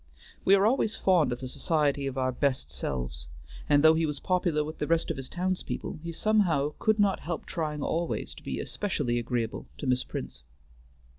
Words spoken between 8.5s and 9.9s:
especially agreeable to